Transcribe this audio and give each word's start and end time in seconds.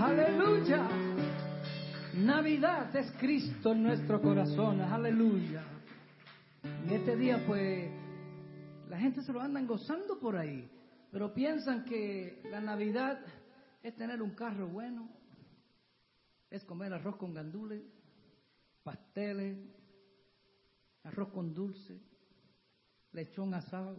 Aleluya. 0.00 0.88
Navidad 2.14 2.94
es 2.96 3.12
Cristo 3.12 3.72
en 3.72 3.84
nuestro 3.84 4.20
corazón. 4.20 4.80
Aleluya. 4.80 5.62
En 6.62 6.90
este 6.90 7.16
día 7.16 7.44
pues 7.46 7.90
la 8.88 8.98
gente 8.98 9.22
se 9.22 9.32
lo 9.32 9.40
andan 9.40 9.66
gozando 9.66 10.18
por 10.18 10.36
ahí, 10.36 10.68
pero 11.12 11.32
piensan 11.32 11.84
que 11.84 12.42
la 12.50 12.60
Navidad 12.60 13.20
es 13.82 13.94
tener 13.94 14.20
un 14.20 14.30
carro 14.34 14.66
bueno, 14.66 15.08
es 16.50 16.64
comer 16.64 16.92
arroz 16.92 17.16
con 17.16 17.32
gandules, 17.32 17.82
pasteles, 18.82 19.58
arroz 21.04 21.28
con 21.28 21.54
dulce, 21.54 22.00
lechón 23.12 23.54
asado. 23.54 23.98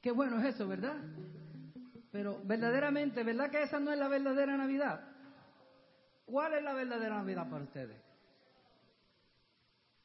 Qué 0.00 0.10
bueno 0.10 0.40
es 0.40 0.56
eso, 0.56 0.66
¿verdad? 0.66 0.96
Pero 2.12 2.40
verdaderamente, 2.44 3.24
¿verdad 3.24 3.50
que 3.50 3.62
esa 3.62 3.80
no 3.80 3.90
es 3.90 3.98
la 3.98 4.06
verdadera 4.06 4.56
Navidad? 4.56 5.00
¿Cuál 6.26 6.54
es 6.54 6.62
la 6.62 6.74
verdadera 6.74 7.16
Navidad 7.16 7.48
para 7.50 7.64
ustedes? 7.64 7.96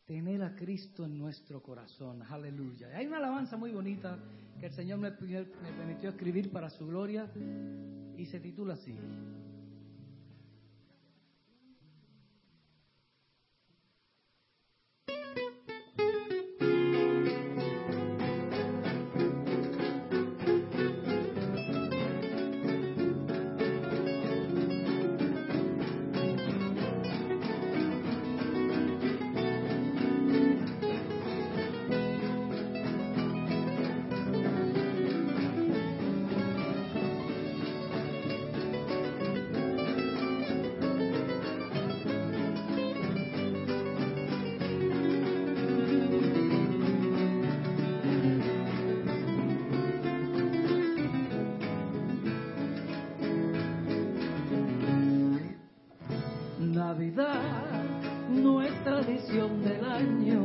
Tener 0.06 0.42
a 0.42 0.56
Cristo 0.56 1.04
en 1.04 1.18
nuestro 1.18 1.62
corazón, 1.62 2.24
aleluya. 2.24 2.88
Hay 2.96 3.08
una 3.08 3.18
alabanza 3.18 3.58
muy 3.58 3.72
bonita 3.72 4.18
que 4.58 4.68
el 4.68 4.72
Señor 4.72 5.00
me, 5.00 5.12
me 5.12 5.74
permitió 5.78 6.10
escribir 6.10 6.50
para 6.50 6.70
su 6.70 6.88
gloria 6.88 7.30
y 8.16 8.26
se 8.26 8.40
titula 8.40 8.76
así. 8.76 8.98
Navidad 56.78 57.82
no 58.30 58.62
es 58.62 58.72
tradición 58.84 59.64
del 59.64 59.84
año. 59.84 60.44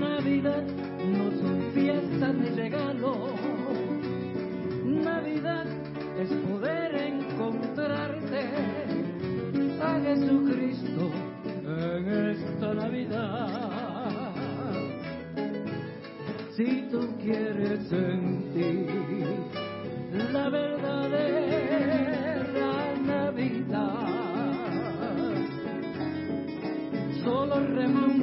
Navidad 0.00 0.64
no 0.64 1.30
son 1.42 1.70
fiestas 1.74 2.34
ni 2.34 2.48
regalos. 2.48 3.34
Navidad 4.82 5.66
es 6.18 6.32
poder 6.48 6.94
encontrarte 6.94 8.40
a 9.82 10.00
Jesucristo 10.00 11.10
en 11.66 12.08
esta 12.08 12.74
Navidad. 12.74 14.32
Si 16.56 16.88
tú 16.90 17.14
quieres 17.20 17.86
sentir 17.88 18.86
la 20.32 20.48
verdadera 20.48 21.59
solo 27.72 28.19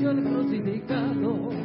crucificado 0.00 1.57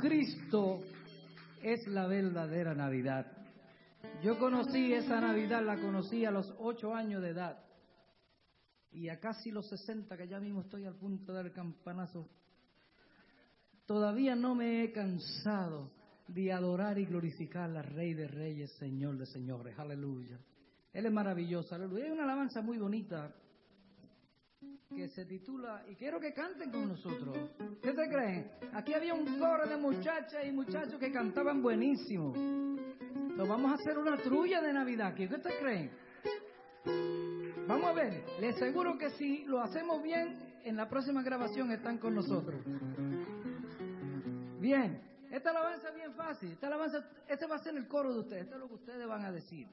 Jesucristo 0.00 0.80
es 1.62 1.86
la 1.88 2.06
verdadera 2.06 2.74
Navidad. 2.74 3.26
Yo 4.22 4.38
conocí 4.38 4.94
esa 4.94 5.20
Navidad, 5.20 5.62
la 5.62 5.78
conocí 5.78 6.24
a 6.24 6.30
los 6.30 6.54
ocho 6.58 6.94
años 6.94 7.20
de 7.20 7.30
edad. 7.30 7.62
Y 8.92 9.10
a 9.10 9.20
casi 9.20 9.50
los 9.50 9.68
sesenta, 9.68 10.16
que 10.16 10.26
ya 10.26 10.40
mismo 10.40 10.62
estoy 10.62 10.86
al 10.86 10.94
punto 10.94 11.34
del 11.34 11.52
campanazo, 11.52 12.30
todavía 13.84 14.34
no 14.34 14.54
me 14.54 14.84
he 14.84 14.92
cansado 14.92 15.90
de 16.28 16.50
adorar 16.50 16.98
y 16.98 17.04
glorificar 17.04 17.70
al 17.76 17.84
Rey 17.84 18.14
de 18.14 18.26
Reyes, 18.26 18.72
Señor 18.78 19.18
de 19.18 19.26
Señores. 19.26 19.78
Aleluya. 19.78 20.38
Él 20.94 21.06
es 21.06 21.12
maravilloso. 21.12 21.74
Aleluya. 21.74 22.06
Hay 22.06 22.10
una 22.10 22.24
alabanza 22.24 22.62
muy 22.62 22.78
bonita 22.78 23.34
que 24.94 25.08
se 25.08 25.24
titula, 25.24 25.84
y 25.88 25.94
quiero 25.94 26.20
que 26.20 26.32
canten 26.34 26.70
con 26.70 26.88
nosotros. 26.88 27.36
¿Qué 27.82 27.94
se 27.94 28.08
creen? 28.08 28.50
Aquí 28.74 28.92
había 28.92 29.14
un 29.14 29.38
coro 29.38 29.66
de 29.66 29.76
muchachas 29.76 30.44
y 30.46 30.52
muchachos 30.52 30.98
que 30.98 31.10
cantaban 31.10 31.62
buenísimo. 31.62 32.34
Nos 32.34 33.48
vamos 33.48 33.70
a 33.70 33.74
hacer 33.74 33.96
una 33.96 34.16
trulla 34.18 34.60
de 34.60 34.72
Navidad 34.72 35.08
aquí. 35.08 35.26
¿Qué 35.28 35.38
te 35.38 35.56
creen? 35.58 35.90
Vamos 37.66 37.86
a 37.86 37.92
ver, 37.92 38.24
les 38.40 38.56
aseguro 38.56 38.98
que 38.98 39.10
si 39.10 39.44
lo 39.44 39.60
hacemos 39.62 40.02
bien, 40.02 40.36
en 40.64 40.76
la 40.76 40.88
próxima 40.88 41.22
grabación 41.22 41.70
están 41.70 41.98
con 41.98 42.14
nosotros. 42.14 42.60
Bien, 44.58 45.00
esta 45.30 45.50
alabanza 45.50 45.88
es 45.88 45.94
bien 45.94 46.12
fácil. 46.14 46.52
Esta 46.52 46.66
alabanza, 46.66 47.08
este 47.28 47.46
va 47.46 47.56
a 47.56 47.62
ser 47.62 47.76
el 47.76 47.86
coro 47.86 48.12
de 48.12 48.20
ustedes. 48.20 48.42
Esto 48.42 48.56
es 48.56 48.60
lo 48.60 48.68
que 48.68 48.74
ustedes 48.74 49.06
van 49.06 49.24
a 49.24 49.32
decir. 49.32 49.68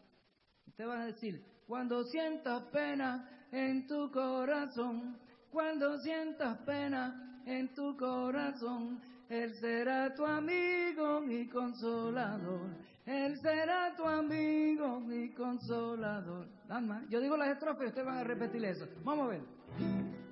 Ustedes 0.67 0.87
van 0.87 1.01
a 1.01 1.05
decir, 1.07 1.43
cuando 1.65 2.03
sientas 2.05 2.63
pena, 2.71 3.36
en 3.51 3.87
tu 3.87 4.11
corazón, 4.11 5.17
cuando 5.51 5.97
sientas 5.99 6.57
pena 6.59 7.41
en 7.45 7.73
tu 7.73 7.95
corazón, 7.97 9.01
Él 9.29 9.53
será 9.55 10.13
tu 10.13 10.25
amigo 10.25 11.23
y 11.23 11.47
consolador. 11.47 12.69
Él 13.05 13.39
será 13.39 13.95
tu 13.95 14.03
amigo 14.03 15.01
y 15.09 15.29
consolador. 15.29 16.45
Yo 17.09 17.21
digo 17.21 17.37
las 17.37 17.49
estrofas 17.49 17.85
y 17.85 17.87
ustedes 17.87 18.05
van 18.05 18.17
a 18.17 18.23
repetir 18.23 18.65
eso. 18.65 18.85
Vamos 19.03 19.27
a 19.27 19.29
ver. 19.29 20.26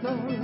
Dice 0.00 0.38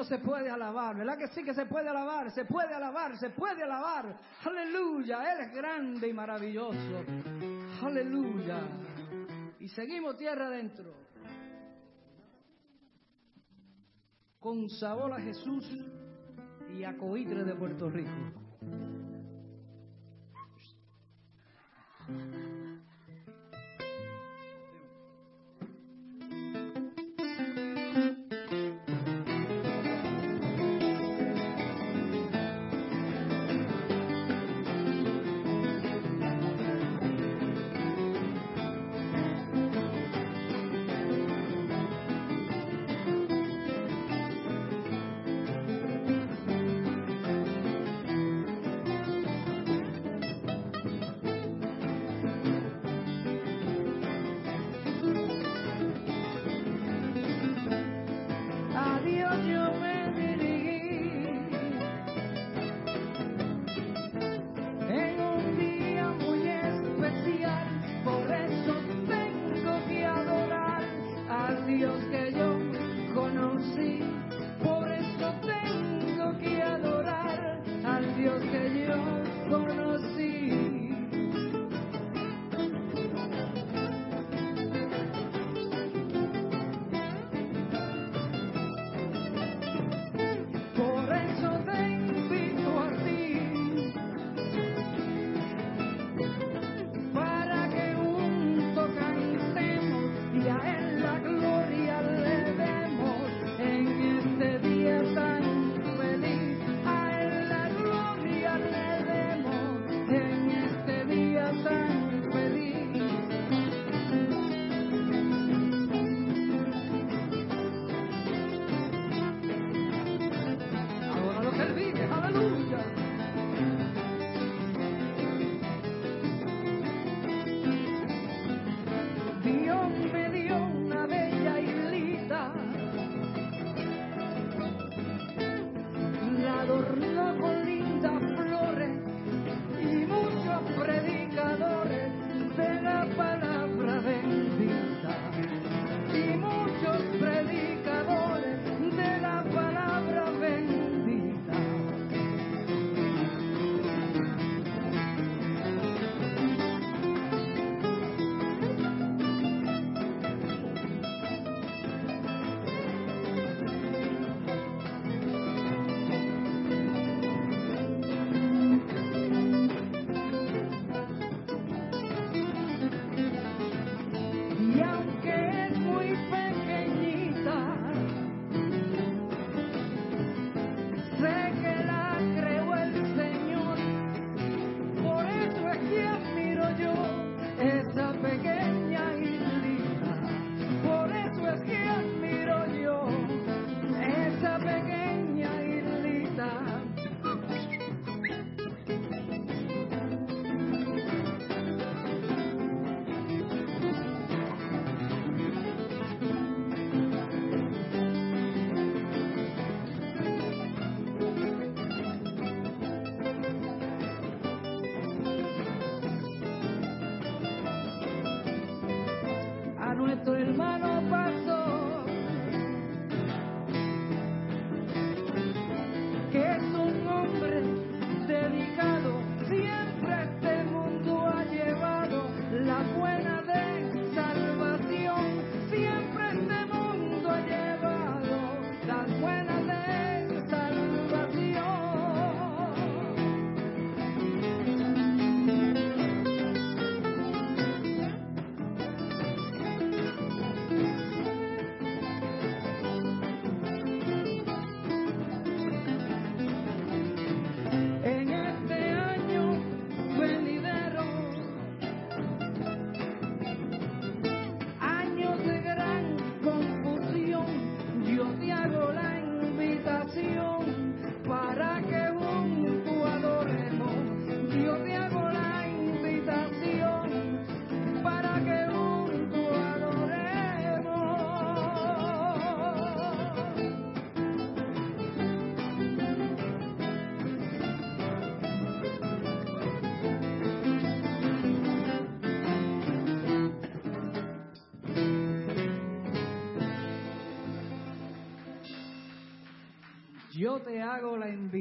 no 0.00 0.04
se 0.04 0.18
puede 0.18 0.48
alabar, 0.48 0.96
¿verdad 0.96 1.18
que 1.18 1.28
sí 1.28 1.44
que 1.44 1.52
se 1.52 1.66
puede 1.66 1.86
alabar? 1.86 2.30
Se 2.30 2.46
puede 2.46 2.72
alabar, 2.72 3.18
se 3.18 3.28
puede 3.28 3.62
alabar. 3.62 4.16
Aleluya, 4.42 5.30
Él 5.30 5.40
es 5.40 5.52
grande 5.52 6.08
y 6.08 6.12
maravilloso. 6.14 7.04
Aleluya. 7.82 8.60
Y 9.58 9.68
seguimos 9.68 10.16
tierra 10.16 10.46
adentro. 10.46 10.94
Con 14.38 14.70
sabor 14.70 15.12
a 15.12 15.20
Jesús 15.20 15.70
y 16.74 16.82
a 16.82 16.96
Coitre 16.96 17.44
de 17.44 17.54
Puerto 17.54 17.90
Rico. 17.90 18.10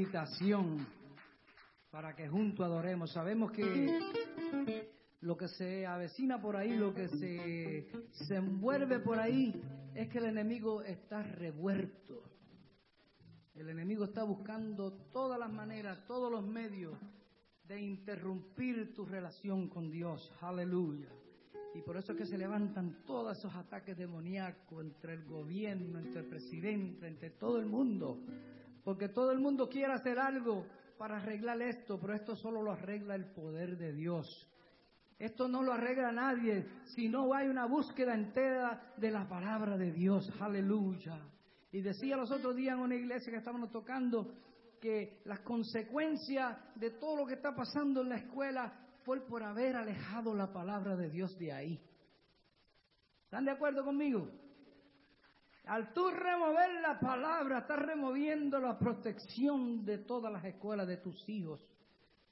Invitación 0.09 0.87
para 1.91 2.15
que 2.15 2.27
juntos 2.27 2.65
adoremos. 2.65 3.11
Sabemos 3.11 3.51
que 3.51 4.89
lo 5.21 5.37
que 5.37 5.47
se 5.49 5.85
avecina 5.85 6.41
por 6.41 6.55
ahí, 6.55 6.75
lo 6.75 6.95
que 6.95 7.07
se, 7.09 7.91
se 8.25 8.35
envuelve 8.35 8.99
por 9.01 9.19
ahí, 9.19 9.53
es 9.93 10.09
que 10.09 10.17
el 10.17 10.25
enemigo 10.25 10.81
está 10.81 11.21
revuelto. 11.21 12.23
El 13.53 13.69
enemigo 13.69 14.05
está 14.05 14.23
buscando 14.23 14.93
todas 15.13 15.39
las 15.39 15.51
maneras, 15.51 16.03
todos 16.07 16.31
los 16.31 16.43
medios 16.43 16.97
de 17.65 17.79
interrumpir 17.79 18.95
tu 18.95 19.05
relación 19.05 19.69
con 19.69 19.91
Dios. 19.91 20.33
Aleluya. 20.41 21.09
Y 21.75 21.81
por 21.81 21.97
eso 21.97 22.13
es 22.13 22.17
que 22.17 22.25
se 22.25 22.37
levantan 22.37 23.03
todos 23.05 23.37
esos 23.37 23.53
ataques 23.53 23.95
demoníacos 23.95 24.83
entre 24.83 25.13
el 25.13 25.25
gobierno, 25.25 25.99
entre 25.99 26.21
el 26.21 26.25
presidente, 26.25 27.07
entre 27.07 27.29
todo 27.29 27.59
el 27.59 27.67
mundo. 27.67 28.23
Porque 28.89 29.09
todo 29.09 29.31
el 29.31 29.37
mundo 29.37 29.69
quiere 29.69 29.93
hacer 29.93 30.17
algo 30.17 30.65
para 30.97 31.17
arreglar 31.17 31.61
esto, 31.61 31.99
pero 31.99 32.15
esto 32.15 32.35
solo 32.35 32.63
lo 32.63 32.71
arregla 32.71 33.13
el 33.13 33.25
poder 33.25 33.77
de 33.77 33.93
Dios. 33.93 34.49
Esto 35.19 35.47
no 35.47 35.61
lo 35.61 35.73
arregla 35.73 36.11
nadie 36.11 36.65
si 36.95 37.07
no 37.07 37.31
hay 37.35 37.49
una 37.49 37.67
búsqueda 37.67 38.15
entera 38.15 38.95
de 38.97 39.11
la 39.11 39.29
palabra 39.29 39.77
de 39.77 39.91
Dios. 39.91 40.27
Aleluya. 40.41 41.21
Y 41.71 41.81
decía 41.81 42.17
los 42.17 42.31
otros 42.31 42.55
días 42.55 42.73
en 42.73 42.79
una 42.79 42.95
iglesia 42.95 43.31
que 43.31 43.37
estábamos 43.37 43.69
tocando 43.69 44.33
que 44.81 45.21
las 45.25 45.41
consecuencias 45.41 46.57
de 46.73 46.89
todo 46.89 47.15
lo 47.15 47.27
que 47.27 47.35
está 47.35 47.55
pasando 47.55 48.01
en 48.01 48.09
la 48.09 48.17
escuela 48.17 48.73
fue 49.03 49.21
por 49.21 49.43
haber 49.43 49.75
alejado 49.75 50.33
la 50.33 50.51
palabra 50.51 50.95
de 50.95 51.11
Dios 51.11 51.37
de 51.37 51.53
ahí. 51.53 51.79
¿Están 53.25 53.45
de 53.45 53.51
acuerdo 53.51 53.85
conmigo? 53.85 54.31
Al 55.69 55.93
tú 55.93 56.09
remover 56.09 56.81
la 56.81 56.99
palabra, 56.99 57.59
estás 57.59 57.77
removiendo 57.77 58.57
la 58.57 58.79
protección 58.79 59.85
de 59.85 59.99
todas 59.99 60.33
las 60.33 60.43
escuelas 60.43 60.87
de 60.87 60.97
tus 60.97 61.29
hijos. 61.29 61.63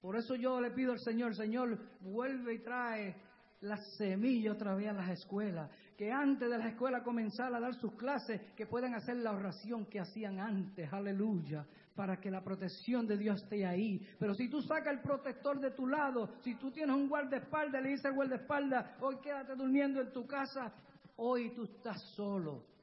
Por 0.02 0.15
eso 0.15 0.34
yo 0.34 0.60
le 0.60 0.71
pido 0.71 0.93
al 0.93 1.00
Señor, 1.00 1.36
Señor, 1.36 1.78
vuelve 2.00 2.56
y 2.56 2.60
trae 2.63 3.15
la 3.62 3.78
semilla 3.78 4.54
otra 4.54 4.73
vez 4.73 4.89
a 4.89 4.93
las 4.93 5.10
escuelas. 5.12 5.69
Que 5.95 6.12
antes 6.12 6.50
de 6.50 6.58
la 6.58 6.69
escuela 6.69 7.04
comenzar 7.04 7.54
a 7.54 7.60
dar 7.60 7.76
sus 7.76 7.93
clases, 7.93 8.41
que 8.56 8.65
puedan 8.65 8.95
hacer 8.95 9.17
la 9.17 9.34
oración 9.34 9.86
que 9.86 10.00
hacían 10.00 10.39
antes. 10.39 10.91
Aleluya 10.91 11.63
para 11.95 12.19
que 12.19 12.32
la 12.32 12.43
protección 12.43 13.06
de 13.06 13.17
Dios 13.17 13.43
esté 13.43 13.67
ahí. 13.67 14.00
Pero 14.19 14.34
si 14.34 14.50
tú 14.50 14.63
sacas 14.63 14.93
el 14.93 15.02
protector 15.02 15.60
de 15.60 15.71
tu 15.71 15.86
lado, 15.86 16.30
si 16.41 16.56
tú 16.56 16.71
tienes 16.71 16.95
un 16.95 17.08
guardaespaldas, 17.08 17.84
le 17.84 17.89
dices 17.89 18.06
al 18.06 18.13
guardaespaldas, 18.13 19.00
hoy 19.00 19.17
quédate 19.17 19.56
durmiendo 19.56 20.02
en 20.02 20.12
tu 20.12 20.26
casa, 20.26 20.73
hoy 21.17 21.52
tú 21.56 21.65
estás 21.65 22.02
solo. 22.15 22.76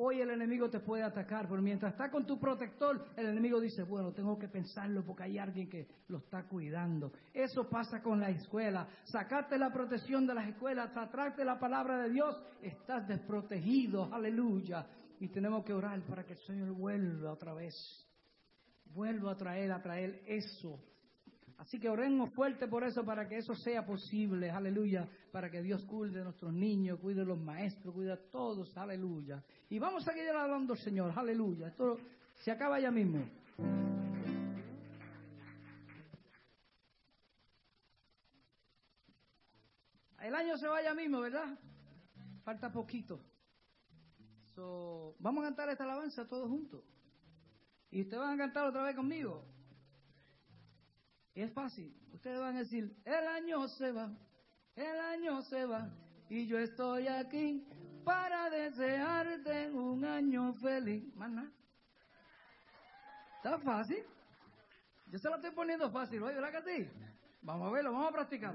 Hoy 0.00 0.20
el 0.20 0.30
enemigo 0.30 0.70
te 0.70 0.80
puede 0.80 1.02
atacar, 1.02 1.48
pero 1.48 1.60
mientras 1.60 1.92
está 1.92 2.10
con 2.10 2.24
tu 2.24 2.38
protector, 2.38 3.04
el 3.16 3.26
enemigo 3.26 3.60
dice, 3.60 3.82
bueno, 3.82 4.12
tengo 4.12 4.38
que 4.38 4.48
pensarlo 4.48 5.04
porque 5.04 5.24
hay 5.24 5.38
alguien 5.38 5.68
que 5.68 5.88
lo 6.08 6.18
está 6.18 6.44
cuidando. 6.44 7.12
Eso 7.34 7.68
pasa 7.68 8.00
con 8.00 8.20
la 8.20 8.30
escuela. 8.30 8.86
Sacarte 9.04 9.58
la 9.58 9.72
protección 9.72 10.26
de 10.26 10.34
las 10.34 10.48
escuelas, 10.48 10.92
tratarte 10.92 11.44
la 11.44 11.58
palabra 11.58 12.02
de 12.02 12.10
Dios, 12.10 12.40
estás 12.62 13.08
desprotegido, 13.08 14.08
aleluya. 14.14 14.86
Y 15.18 15.28
tenemos 15.28 15.64
que 15.64 15.74
orar 15.74 16.00
para 16.02 16.24
que 16.24 16.34
el 16.34 16.38
Señor 16.46 16.70
vuelva 16.72 17.32
otra 17.32 17.52
vez 17.54 17.74
vuelvo 18.94 19.28
a 19.28 19.36
traer, 19.36 19.72
a 19.72 19.82
traer 19.82 20.22
eso. 20.26 20.80
Así 21.58 21.80
que 21.80 21.88
oremos 21.88 22.30
fuerte 22.30 22.68
por 22.68 22.84
eso, 22.84 23.04
para 23.04 23.28
que 23.28 23.38
eso 23.38 23.52
sea 23.52 23.84
posible, 23.84 24.48
aleluya, 24.48 25.08
para 25.32 25.50
que 25.50 25.60
Dios 25.60 25.84
cuide 25.84 26.20
a 26.20 26.24
nuestros 26.24 26.52
niños, 26.52 27.00
cuide 27.00 27.22
a 27.22 27.24
los 27.24 27.38
maestros, 27.38 27.92
cuide 27.92 28.12
a 28.12 28.30
todos, 28.30 28.76
aleluya. 28.76 29.42
Y 29.68 29.80
vamos 29.80 30.06
a 30.06 30.12
seguir 30.12 30.30
alabando 30.30 30.74
al 30.74 30.78
Señor, 30.78 31.12
aleluya. 31.16 31.66
Esto 31.66 31.98
se 32.36 32.52
acaba 32.52 32.78
ya 32.78 32.92
mismo. 32.92 33.24
El 40.20 40.34
año 40.34 40.56
se 40.56 40.68
vaya 40.68 40.94
mismo, 40.94 41.20
¿verdad? 41.20 41.58
Falta 42.44 42.70
poquito. 42.70 43.20
vamos 45.18 45.42
a 45.42 45.48
cantar 45.48 45.70
esta 45.70 45.82
alabanza 45.82 46.28
todos 46.28 46.48
juntos. 46.48 46.84
Y 47.90 48.02
ustedes 48.02 48.20
van 48.20 48.34
a 48.34 48.44
cantar 48.44 48.66
otra 48.66 48.84
vez 48.84 48.94
conmigo. 48.94 49.57
Y 51.38 51.42
es 51.42 51.52
fácil. 51.52 51.94
Ustedes 52.12 52.40
van 52.40 52.56
a 52.56 52.58
decir, 52.58 52.92
el 53.04 53.28
año 53.28 53.68
se 53.68 53.92
va, 53.92 54.10
el 54.74 54.98
año 54.98 55.40
se 55.42 55.66
va. 55.66 55.88
Y 56.28 56.48
yo 56.48 56.58
estoy 56.58 57.06
aquí 57.06 57.64
para 58.02 58.50
desearte 58.50 59.70
un 59.70 60.04
año 60.04 60.52
feliz. 60.54 61.14
Más 61.14 61.30
¿Está 63.36 63.56
fácil? 63.60 64.02
Yo 65.06 65.18
se 65.20 65.28
lo 65.28 65.36
estoy 65.36 65.52
poniendo 65.52 65.88
fácil, 65.92 66.22
¿verdad 66.22 66.60
que 66.60 66.74
sí? 66.74 66.90
Vamos 67.42 67.68
a 67.68 67.70
verlo, 67.70 67.92
vamos 67.92 68.08
a 68.08 68.12
practicar. 68.14 68.54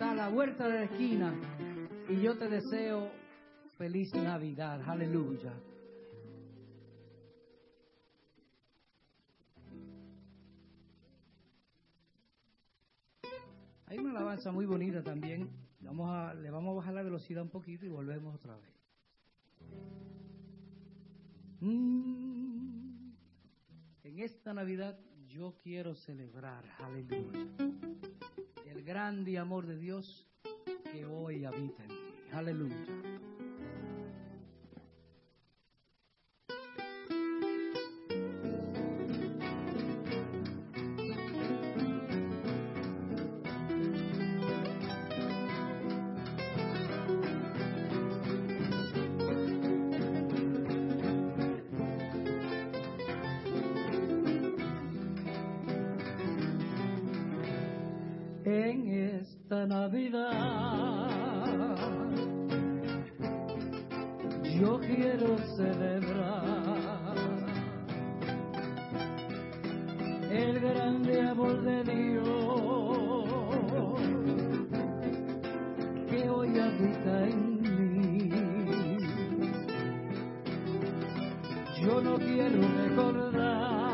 está 0.00 0.12
a 0.12 0.14
la 0.14 0.28
vuelta 0.30 0.66
de 0.66 0.74
la 0.76 0.84
esquina. 0.84 1.34
Y 2.08 2.22
yo 2.22 2.38
te 2.38 2.48
deseo 2.48 3.10
feliz 3.76 4.14
Navidad. 4.14 4.80
Aleluya. 4.88 5.52
Hay 13.88 13.98
una 13.98 14.12
alabanza 14.12 14.50
muy 14.50 14.64
bonita 14.64 15.02
también. 15.02 15.50
Vamos 15.80 16.08
a, 16.10 16.32
le 16.32 16.50
vamos 16.50 16.72
a 16.72 16.76
bajar 16.76 16.94
la 16.94 17.02
velocidad 17.02 17.42
un 17.42 17.50
poquito 17.50 17.84
y 17.84 17.90
volvemos 17.90 18.34
otra 18.34 18.56
vez. 18.56 18.74
Mm. 21.60 23.10
En 24.04 24.18
esta 24.18 24.54
Navidad 24.54 24.98
yo 25.30 25.54
quiero 25.62 25.94
celebrar, 25.94 26.64
aleluya, 26.80 27.46
el 28.66 28.82
grande 28.82 29.38
amor 29.38 29.66
de 29.66 29.78
Dios 29.78 30.26
que 30.90 31.06
hoy 31.06 31.44
habita 31.44 31.84
en 31.84 31.88
mí, 31.88 32.30
aleluya. 32.32 33.29
Navidad. 59.70 61.06
Yo 64.42 64.80
quiero 64.80 65.38
celebrar 65.56 67.14
el 70.28 70.58
grande 70.58 71.20
amor 71.20 71.62
de 71.62 71.84
Dios 71.84 73.24
que 76.08 76.28
hoy 76.28 76.58
habita 76.58 77.28
en 77.28 77.60
mí. 77.62 78.28
Yo 81.80 82.00
no 82.00 82.18
quiero 82.18 82.60
recordar 82.76 83.89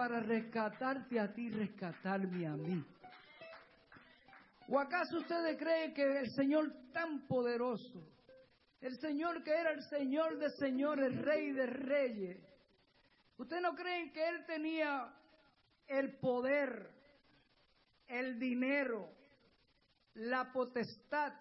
para 0.00 0.18
rescatarte 0.20 1.20
a 1.20 1.30
ti, 1.30 1.50
rescatarme 1.50 2.46
a 2.46 2.56
mí. 2.56 2.82
¿O 4.66 4.78
acaso 4.78 5.18
ustedes 5.18 5.58
creen 5.58 5.92
que 5.92 6.20
el 6.20 6.30
Señor 6.30 6.72
tan 6.90 7.26
poderoso, 7.26 8.02
el 8.80 8.98
Señor 8.98 9.44
que 9.44 9.50
era 9.50 9.72
el 9.72 9.82
Señor 9.82 10.38
de 10.38 10.48
señores, 10.52 11.20
Rey 11.20 11.52
de 11.52 11.66
reyes, 11.66 12.38
¿ustedes 13.36 13.60
no 13.60 13.74
creen 13.74 14.10
que 14.10 14.26
Él 14.26 14.46
tenía 14.46 15.12
el 15.86 16.16
poder, 16.16 16.90
el 18.06 18.38
dinero, 18.38 19.06
la 20.14 20.50
potestad 20.50 21.34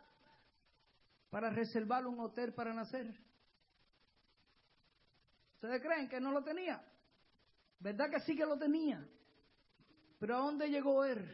para 1.30 1.50
reservar 1.50 2.06
un 2.06 2.20
hotel 2.20 2.54
para 2.54 2.74
nacer? 2.74 3.08
¿Ustedes 5.54 5.82
creen 5.82 6.10
que 6.10 6.20
no 6.20 6.34
lo 6.34 6.44
tenía? 6.44 6.89
¿Verdad 7.80 8.10
que 8.10 8.20
sí 8.22 8.36
que 8.36 8.46
lo 8.46 8.58
tenía? 8.58 9.08
Pero 10.20 10.36
¿a 10.36 10.40
dónde 10.40 10.70
llegó 10.70 11.06
él? 11.06 11.26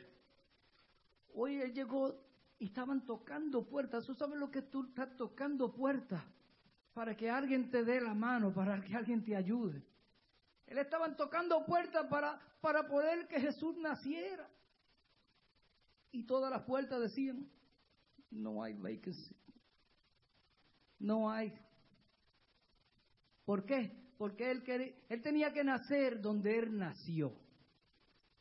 Hoy 1.33 1.59
él 1.59 1.73
llegó 1.73 2.23
y 2.59 2.67
estaban 2.67 3.05
tocando 3.05 3.67
puertas. 3.67 4.05
¿Tú 4.05 4.13
sabes 4.13 4.37
lo 4.37 4.51
que 4.51 4.61
tú 4.61 4.85
estás 4.85 5.15
tocando 5.17 5.73
puertas? 5.73 6.23
Para 6.93 7.17
que 7.17 7.29
alguien 7.29 7.69
te 7.69 7.83
dé 7.83 7.99
la 7.99 8.13
mano, 8.13 8.53
para 8.53 8.81
que 8.81 8.95
alguien 8.95 9.23
te 9.23 9.35
ayude. 9.35 9.83
Él 10.67 10.77
estaban 10.77 11.17
tocando 11.17 11.65
puertas 11.65 12.07
para, 12.07 12.39
para 12.61 12.87
poder 12.87 13.27
que 13.27 13.39
Jesús 13.39 13.75
naciera. 13.77 14.49
Y 16.11 16.23
todas 16.23 16.49
las 16.49 16.61
puertas 16.63 17.01
decían, 17.01 17.49
no 18.29 18.63
hay 18.63 18.73
vacancy. 18.73 19.35
No 20.99 21.29
hay. 21.29 21.53
¿Por 23.43 23.65
qué? 23.65 24.04
Porque 24.17 24.51
él, 24.51 24.95
él 25.09 25.21
tenía 25.21 25.51
que 25.53 25.63
nacer 25.63 26.21
donde 26.21 26.57
él 26.59 26.77
nació. 26.77 27.33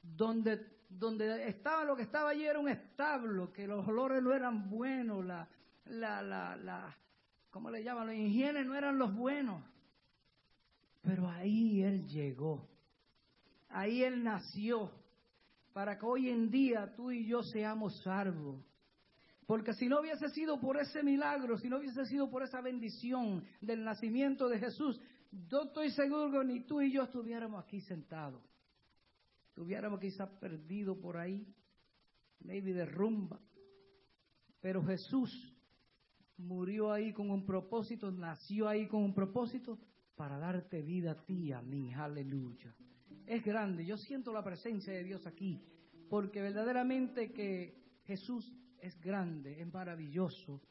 Donde, 0.03 0.67
donde 0.89 1.49
estaba 1.49 1.85
lo 1.85 1.97
que 1.97 2.03
estaba 2.03 2.31
allí 2.31 2.45
era 2.45 2.59
un 2.59 2.69
establo, 2.69 3.53
que 3.53 3.67
los 3.67 3.87
olores 3.87 4.23
no 4.23 4.33
eran 4.33 4.69
buenos, 4.69 5.25
la, 5.25 5.49
la, 5.87 6.23
la, 6.23 6.57
la 6.57 6.97
¿cómo 7.51 7.71
le 7.71 7.83
llaman? 7.83 8.09
Los 8.09 8.17
higienes 8.17 8.67
no 8.67 8.75
eran 8.75 8.99
los 8.99 9.15
buenos. 9.15 9.63
Pero 11.03 11.29
ahí 11.29 11.83
él 11.83 12.07
llegó. 12.09 12.67
Ahí 13.69 14.03
él 14.03 14.23
nació. 14.25 14.91
Para 15.73 15.99
que 15.99 16.07
hoy 16.07 16.31
en 16.31 16.51
día 16.51 16.95
tú 16.95 17.11
y 17.11 17.27
yo 17.27 17.43
seamos 17.43 18.01
salvos. 18.03 18.65
Porque 19.47 19.75
si 19.75 19.89
no 19.89 20.01
hubiese 20.01 20.31
sido 20.31 20.59
por 20.59 20.79
ese 20.79 21.03
milagro, 21.03 21.59
si 21.59 21.69
no 21.69 21.77
hubiese 21.79 22.07
sido 22.07 22.31
por 22.31 22.43
esa 22.43 22.61
bendición 22.61 23.45
del 23.61 23.85
nacimiento 23.85 24.49
de 24.49 24.59
Jesús, 24.59 25.01
yo 25.49 25.65
estoy 25.65 25.91
seguro 25.91 26.31
que 26.31 26.45
ni 26.47 26.61
tú 26.61 26.81
y 26.81 26.93
yo 26.93 27.03
estuviéramos 27.03 27.65
aquí 27.65 27.81
sentados. 27.81 28.43
Estuviéramos 29.49 30.01
quizás 30.01 30.29
perdidos 30.41 30.99
por 30.99 31.17
ahí, 31.17 31.47
maybe 32.41 32.73
de 32.73 32.87
rumba. 32.87 33.41
Pero 34.61 34.85
Jesús 34.85 35.31
murió 36.37 36.93
ahí 36.93 37.13
con 37.13 37.31
un 37.31 37.45
propósito, 37.45 38.11
nació 38.11 38.69
ahí 38.69 38.89
con 38.89 39.03
un 39.03 39.15
propósito 39.15 39.79
para 40.17 40.39
darte 40.39 40.83
vida 40.83 41.13
a 41.13 41.25
ti, 41.25 41.53
a 41.53 41.63
mí. 41.63 41.93
Aleluya. 41.93 42.75
Es 43.27 43.45
grande. 43.45 43.85
Yo 43.85 43.97
siento 43.97 44.33
la 44.33 44.43
presencia 44.43 44.93
de 44.93 45.05
Dios 45.05 45.27
aquí, 45.27 45.63
porque 46.09 46.41
verdaderamente 46.41 47.33
que 47.33 48.01
Jesús 48.05 48.53
es 48.79 49.01
grande, 49.01 49.61
es 49.61 49.73
maravilloso. 49.73 50.63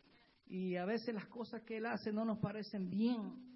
Y 0.46 0.76
a 0.76 0.86
veces 0.86 1.16
las 1.16 1.28
cosas 1.28 1.64
que 1.64 1.78
Él 1.78 1.86
hace 1.86 2.12
no 2.12 2.26
nos 2.26 2.40
parecen 2.40 2.90
bien 2.90 3.53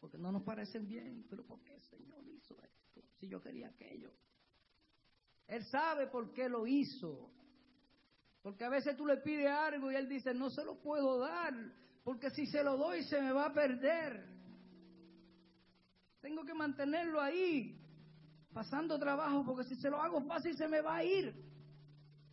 porque 0.00 0.18
no 0.18 0.32
nos 0.32 0.42
parecen 0.42 0.86
bien. 0.86 1.26
Pero 1.28 1.44
¿por 1.44 1.62
qué 1.62 1.74
el 1.74 1.82
Señor 1.82 2.26
hizo 2.26 2.54
esto? 2.62 3.02
Si 3.18 3.28
yo 3.28 3.40
quería 3.40 3.68
aquello. 3.68 4.12
Él 5.46 5.64
sabe 5.64 6.06
por 6.06 6.32
qué 6.32 6.48
lo 6.48 6.66
hizo. 6.66 7.30
Porque 8.42 8.64
a 8.64 8.68
veces 8.68 8.96
tú 8.96 9.06
le 9.06 9.16
pides 9.18 9.50
algo 9.50 9.90
y 9.90 9.96
Él 9.96 10.08
dice, 10.08 10.32
no 10.34 10.50
se 10.50 10.64
lo 10.64 10.80
puedo 10.80 11.18
dar, 11.18 11.54
porque 12.04 12.30
si 12.30 12.46
se 12.46 12.62
lo 12.62 12.76
doy 12.76 13.02
se 13.04 13.20
me 13.20 13.32
va 13.32 13.46
a 13.46 13.52
perder. 13.52 14.26
Tengo 16.20 16.44
que 16.44 16.54
mantenerlo 16.54 17.20
ahí, 17.20 17.80
pasando 18.52 18.98
trabajo, 18.98 19.44
porque 19.44 19.64
si 19.64 19.76
se 19.76 19.90
lo 19.90 20.00
hago 20.00 20.22
fácil 20.22 20.56
se 20.56 20.68
me 20.68 20.80
va 20.80 20.96
a 20.96 21.04
ir. 21.04 21.34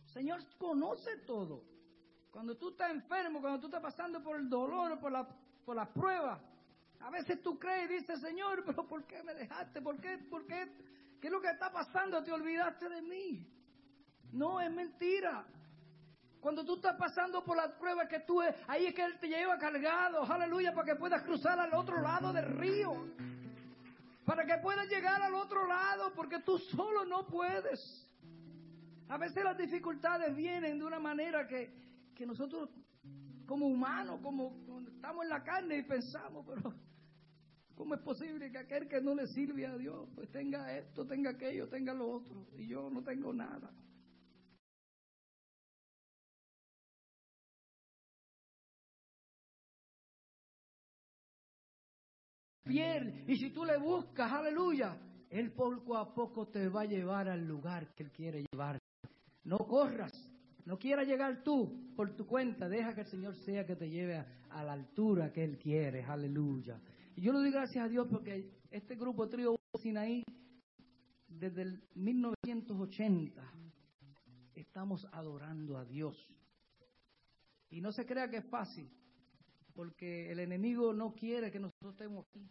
Señor 0.06 0.40
conoce 0.58 1.18
todo. 1.26 1.64
Cuando 2.30 2.56
tú 2.56 2.70
estás 2.70 2.90
enfermo, 2.90 3.40
cuando 3.40 3.60
tú 3.60 3.66
estás 3.66 3.82
pasando 3.82 4.22
por 4.22 4.36
el 4.38 4.48
dolor, 4.48 4.98
por 5.00 5.10
la, 5.10 5.26
por 5.64 5.74
la 5.74 5.92
prueba, 5.92 6.42
a 7.00 7.10
veces 7.10 7.42
tú 7.42 7.58
crees 7.58 7.90
y 7.90 7.94
dices, 7.94 8.20
Señor, 8.20 8.62
pero 8.66 8.86
¿por 8.86 9.04
qué 9.04 9.22
me 9.22 9.34
dejaste? 9.34 9.80
¿Por 9.80 10.00
qué? 10.00 10.18
¿Por 10.30 10.46
qué? 10.46 10.68
¿Qué 11.20 11.28
es 11.28 11.32
lo 11.32 11.40
que 11.40 11.50
está 11.50 11.72
pasando? 11.72 12.22
Te 12.22 12.32
olvidaste 12.32 12.88
de 12.88 13.02
mí. 13.02 13.46
No, 14.32 14.60
es 14.60 14.70
mentira. 14.70 15.46
Cuando 16.40 16.64
tú 16.64 16.76
estás 16.76 16.96
pasando 16.96 17.42
por 17.42 17.56
la 17.56 17.76
prueba 17.76 18.06
que 18.06 18.20
tú, 18.20 18.40
ahí 18.68 18.86
es 18.86 18.94
que 18.94 19.02
Él 19.02 19.18
te 19.18 19.28
lleva 19.28 19.58
cargado, 19.58 20.22
aleluya, 20.30 20.72
para 20.72 20.92
que 20.92 20.94
puedas 20.94 21.22
cruzar 21.22 21.58
al 21.58 21.72
otro 21.74 22.00
lado 22.00 22.32
del 22.32 22.46
río. 22.56 23.08
Para 24.24 24.44
que 24.44 24.58
puedas 24.58 24.88
llegar 24.88 25.22
al 25.22 25.34
otro 25.34 25.66
lado, 25.66 26.12
porque 26.14 26.40
tú 26.40 26.58
solo 26.58 27.04
no 27.04 27.26
puedes. 27.26 28.06
A 29.08 29.16
veces 29.16 29.42
las 29.42 29.56
dificultades 29.56 30.34
vienen 30.36 30.78
de 30.78 30.84
una 30.84 30.98
manera 30.98 31.46
que, 31.46 31.72
que 32.14 32.26
nosotros 32.26 32.68
como 33.46 33.66
humanos, 33.66 34.20
como 34.22 34.56
estamos 34.88 35.24
en 35.24 35.30
la 35.30 35.42
carne 35.42 35.78
y 35.78 35.82
pensamos, 35.84 36.44
pero 36.46 36.74
¿cómo 37.74 37.94
es 37.94 38.00
posible 38.00 38.50
que 38.50 38.58
aquel 38.58 38.88
que 38.88 39.00
no 39.00 39.14
le 39.14 39.26
sirve 39.28 39.66
a 39.66 39.76
Dios, 39.76 40.08
pues 40.14 40.30
tenga 40.30 40.76
esto, 40.76 41.06
tenga 41.06 41.30
aquello, 41.30 41.68
tenga 41.68 41.94
lo 41.94 42.10
otro, 42.10 42.46
y 42.56 42.66
yo 42.66 42.90
no 42.90 43.02
tengo 43.02 43.32
nada? 43.32 43.72
Fiel, 52.64 53.24
y 53.28 53.36
si 53.36 53.50
tú 53.50 53.64
le 53.64 53.78
buscas, 53.78 54.32
aleluya, 54.32 54.98
Él 55.30 55.52
poco 55.52 55.96
a 55.96 56.12
poco 56.12 56.48
te 56.48 56.68
va 56.68 56.80
a 56.80 56.86
llevar 56.86 57.28
al 57.28 57.46
lugar 57.46 57.94
que 57.94 58.02
Él 58.02 58.10
quiere 58.10 58.44
llevar. 58.50 58.80
No 59.44 59.58
corras, 59.58 60.12
no 60.66 60.80
quieras 60.80 61.06
llegar 61.06 61.44
tú 61.44 61.92
por 61.94 62.14
tu 62.16 62.26
cuenta, 62.26 62.68
deja 62.68 62.92
que 62.92 63.02
el 63.02 63.06
Señor 63.06 63.36
sea 63.36 63.64
que 63.64 63.76
te 63.76 63.88
lleve 63.88 64.16
a, 64.50 64.64
la 64.64 64.72
altura 64.72 65.32
que 65.32 65.44
Él 65.44 65.58
quiere, 65.58 66.02
aleluya. 66.02 66.80
Y 67.14 67.22
yo 67.22 67.32
le 67.32 67.38
doy 67.38 67.52
gracias 67.52 67.84
a 67.84 67.88
Dios 67.88 68.08
porque 68.10 68.50
este 68.70 68.96
grupo 68.96 69.28
Trío 69.28 69.54
Sinaí, 69.80 70.24
desde 71.28 71.62
el 71.62 71.84
1980, 71.94 73.42
estamos 74.54 75.06
adorando 75.12 75.78
a 75.78 75.84
Dios. 75.84 76.28
Y 77.70 77.80
no 77.80 77.92
se 77.92 78.04
crea 78.04 78.28
que 78.28 78.38
es 78.38 78.46
fácil, 78.46 78.90
porque 79.72 80.32
el 80.32 80.40
enemigo 80.40 80.92
no 80.92 81.14
quiere 81.14 81.52
que 81.52 81.60
nosotros 81.60 81.92
estemos 81.92 82.26
aquí. 82.28 82.44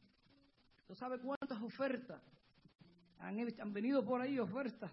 ¿Tú 0.88 0.96
sabes 0.96 1.20
cuántas 1.20 1.62
ofertas 1.62 2.22
han, 3.18 3.40
han 3.60 3.74
venido 3.74 4.06
por 4.06 4.22
ahí? 4.22 4.40
Ofertas 4.40 4.92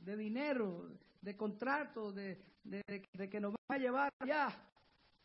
de 0.00 0.16
dinero, 0.16 0.90
de 1.22 1.36
contrato, 1.36 2.12
de, 2.12 2.49
de, 2.64 3.28
que 3.30 3.40
nos 3.40 3.52
va 3.52 3.74
a 3.74 3.78
llevar 3.78 4.12
allá. 4.18 4.48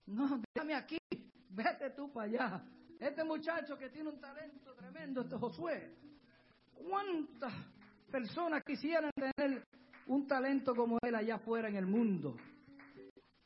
No, 0.08 0.42
déjame 0.54 0.76
aquí, 0.76 0.98
vete 1.50 1.90
tú 1.92 2.12
para 2.12 2.26
allá. 2.28 2.64
Este 3.00 3.24
muchacho 3.24 3.78
que 3.78 3.90
tiene 3.90 4.10
un 4.10 4.20
talento 4.20 4.74
tremendo, 4.76 5.22
este 5.22 5.36
Josué, 5.36 5.96
¿cuántas 6.74 7.54
personas 8.10 8.64
quisieran 8.64 9.12
tener 9.16 9.64
un 10.08 10.28
talento 10.28 10.76
como 10.76 10.98
él 11.02 11.16
allá 11.16 11.36
afuera 11.36 11.68
en 11.68 11.76
el 11.76 11.86
mundo? 11.86 12.38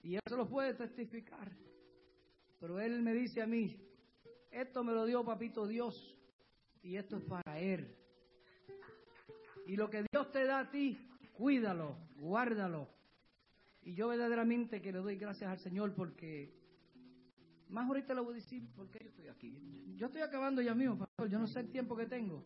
Y 0.04 0.16
él 0.16 0.22
se 0.28 0.36
lo 0.36 0.48
puede 0.48 0.74
testificar. 0.76 1.50
Pero 2.60 2.80
él 2.80 3.02
me 3.02 3.14
dice 3.14 3.42
a 3.42 3.48
mí, 3.48 3.80
esto 4.52 4.84
me 4.84 4.94
lo 4.94 5.06
dio 5.06 5.24
papito 5.24 5.66
Dios 5.68 6.16
y 6.82 6.96
esto 6.96 7.18
es 7.18 7.24
para 7.24 7.60
él. 7.60 7.96
Y 9.66 9.76
lo 9.76 9.90
que 9.90 10.04
Dios 10.12 10.32
te 10.32 10.46
da 10.46 10.60
a 10.60 10.70
ti, 10.70 10.98
cuídalo, 11.34 11.96
guárdalo. 12.18 12.88
Y 13.90 13.96
yo 13.96 14.08
verdaderamente 14.08 14.84
que 14.84 14.92
le 14.92 15.00
doy 15.00 15.16
gracias 15.16 15.50
al 15.50 15.58
Señor 15.58 15.96
porque, 15.96 16.54
más 17.70 17.88
ahorita 17.88 18.14
le 18.14 18.22
voy 18.22 18.34
a 18.34 18.36
decir 18.36 18.70
por 18.76 18.88
qué 18.92 19.00
yo 19.04 19.10
estoy 19.10 19.28
aquí. 19.30 19.96
Yo 19.96 20.06
estoy 20.06 20.22
acabando 20.22 20.62
ya 20.62 20.76
mismo, 20.76 21.00
pastor, 21.00 21.28
yo 21.28 21.40
no 21.40 21.48
sé 21.48 21.62
el 21.62 21.72
tiempo 21.72 21.98
que 21.98 22.06
tengo. 22.06 22.46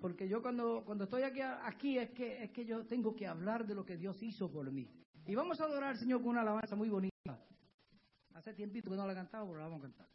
Porque 0.00 0.28
yo 0.28 0.42
cuando, 0.42 0.82
cuando 0.84 1.04
estoy 1.04 1.22
aquí, 1.22 1.42
aquí 1.42 1.98
es, 1.98 2.10
que, 2.10 2.42
es 2.42 2.50
que 2.50 2.64
yo 2.64 2.84
tengo 2.86 3.14
que 3.14 3.28
hablar 3.28 3.68
de 3.68 3.76
lo 3.76 3.84
que 3.84 3.96
Dios 3.96 4.20
hizo 4.20 4.50
por 4.50 4.68
mí. 4.72 4.90
Y 5.28 5.36
vamos 5.36 5.60
a 5.60 5.64
adorar 5.66 5.90
al 5.90 5.96
Señor 5.96 6.22
con 6.22 6.30
una 6.30 6.40
alabanza 6.40 6.74
muy 6.74 6.88
bonita. 6.88 7.38
Hace 8.34 8.52
tiempito 8.52 8.90
que 8.90 8.96
no 8.96 9.06
la 9.06 9.14
cantado, 9.14 9.46
pero 9.46 9.58
la 9.60 9.68
vamos 9.68 9.78
a 9.78 9.82
cantar. 9.82 10.08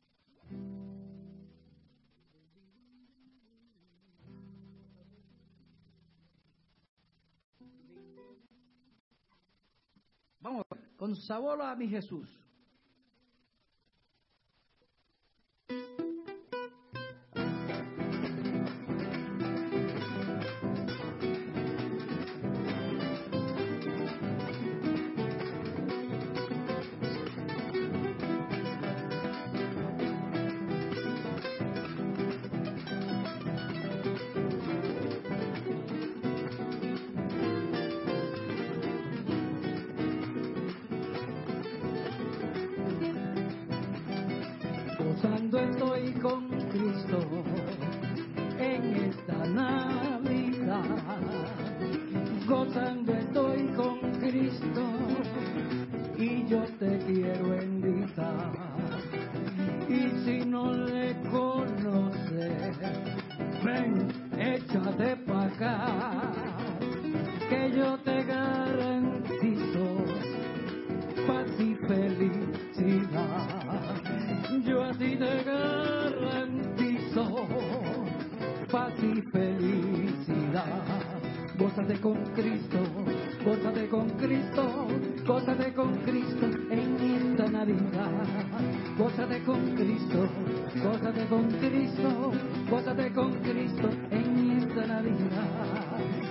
Con 11.03 11.17
sabor 11.17 11.61
a 11.61 11.75
mi 11.75 11.89
Jesús. 11.89 12.29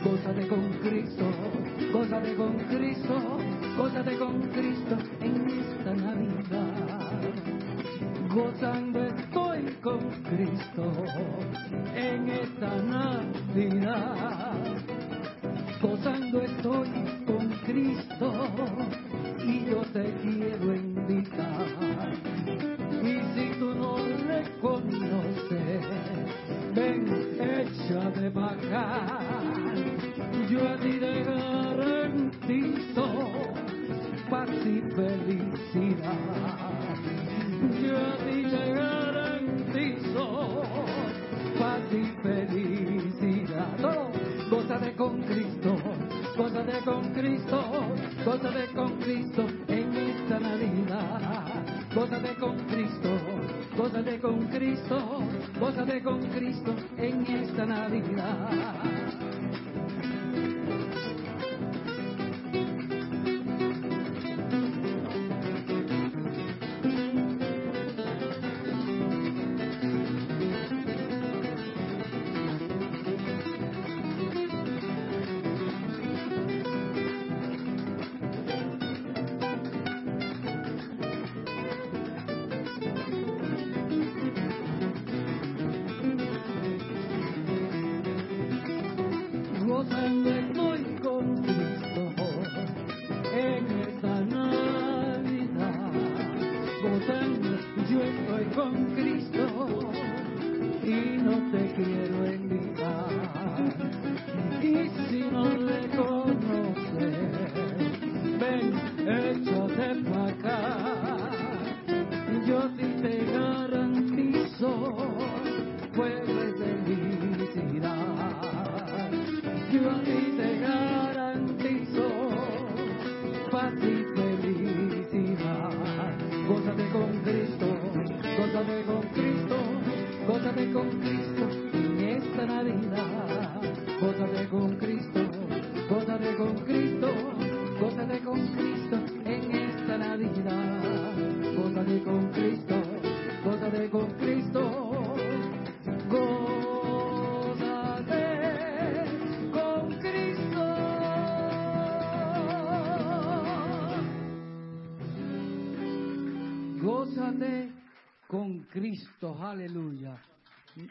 Gózate 0.05 0.49
con 0.49 0.69
Cristo, 0.83 1.25
gózate 1.93 2.35
con 2.35 2.59
Cristo, 2.59 3.39
gózate 3.77 4.19
con 4.19 4.41
Cristo 4.49 4.97
en 5.21 5.47
esta 5.49 5.95
Navidad. 5.95 7.23
Gozando 8.35 9.05
estoy 9.05 9.63
con 9.81 10.01
Cristo 10.23 10.93
en 11.95 12.29
esta 12.31 12.83
Navidad. 12.83 14.57
Gozando 15.81 16.41
estoy 16.41 16.89
con 17.25 17.49
Cristo 17.65 18.47
y 19.45 19.67
yo 19.67 19.83
te 19.93 20.13
quiero 20.23 20.75
invitar. 20.75 21.67
Y 23.03 23.21
si 23.35 23.59
tú 23.59 23.75
no 23.75 23.99
le 23.99 24.43
conoces, 24.61 25.87
ven, 26.75 27.32
échate 27.83 28.30
para 28.30 28.53
acá. 28.53 29.07
Yo 30.49 30.68
a 30.68 30.76
ti 30.76 30.99
te 31.01 31.24
garantizo 31.24 33.07
paz 34.30 34.51
y 34.51 34.80
felicidad. 34.95 36.18
Yo 37.83 37.97
a 37.97 38.16
ti 38.24 38.43
te 38.43 38.72
garantizo 38.74 40.62
paz 41.59 41.80
y 41.93 42.05
felicidad. 42.22 43.76
Todo, 43.80 44.11
gózate 44.51 44.95
con 44.95 45.22
Cristo, 45.22 45.76
gózate 46.37 46.78
con 46.85 47.12
Cristo, 47.12 47.64
gózate 48.24 48.66
con 48.74 48.99
Cristo 48.99 49.47
en 49.68 49.97
esta 49.97 50.39
Navidad. 50.39 51.43
Gózate 51.95 52.35
con 52.37 52.57
Cristo, 52.68 53.11
gózate 53.76 54.18
con 54.18 54.47
Cristo, 54.47 54.99
gózate 55.61 56.03
con 56.03 56.22
Cristo 56.28 56.74
en 56.97 57.12
esta 57.29 57.66
Navidad. 57.66 58.91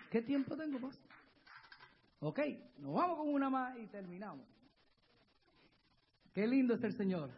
¿Qué 0.09 0.21
tiempo 0.21 0.55
tengo, 0.55 0.79
pastor? 0.79 1.09
Ok, 2.19 2.39
nos 2.77 2.93
vamos 2.93 3.17
con 3.17 3.29
una 3.29 3.49
más 3.49 3.77
y 3.79 3.88
terminamos. 3.88 4.45
Qué 6.34 6.45
lindo 6.45 6.75
es 6.75 6.84
el 6.84 6.93
Señor. 6.93 7.32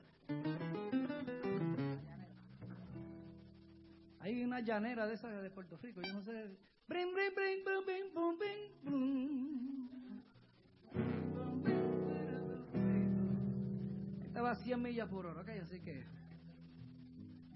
Hay 4.20 4.44
una 4.44 4.60
llanera 4.60 5.08
de 5.08 5.16
esas 5.16 5.42
de 5.42 5.50
Puerto 5.50 5.78
Rico, 5.78 6.02
yo 6.02 6.14
no 6.14 6.22
sé. 6.22 6.58
Brin, 6.88 7.14
brin, 7.14 7.34
brin, 7.34 7.64
brum, 7.64 7.86
brin, 7.86 8.14
brum, 8.14 8.38
brin, 8.38 8.72
brum. 8.84 9.34
Esta 14.26 14.42
va 14.42 14.52
a 14.52 14.56
100 14.56 14.82
millas 14.82 15.08
por 15.10 15.26
hora, 15.26 15.42
ok, 15.42 15.50
así 15.64 15.80
que 15.80 16.04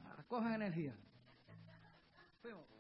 ah, 0.06 0.24
cojan 0.28 0.54
energía. 0.54 0.96
Fuimos. 2.42 2.77